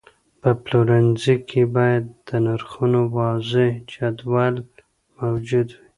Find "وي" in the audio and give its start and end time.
5.75-5.87